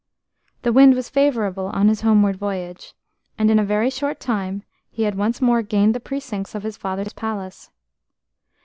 [0.63, 2.95] The wind was favourable on his homeward voyage,
[3.37, 6.75] and in a very short time he had once more gained the precincts of his
[6.75, 7.69] father's palace.